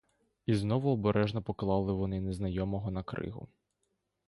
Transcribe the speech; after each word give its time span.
І 0.45 0.55
знову 0.55 0.89
обережно 0.89 1.43
поклали 1.43 1.93
вони 1.93 2.21
незнайомого 2.21 2.91
на 2.91 3.03
кригу. 3.03 3.47